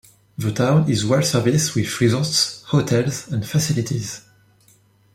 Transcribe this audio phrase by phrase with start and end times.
[0.35, 4.21] The town is well serviced with resorts, hotels and facilities.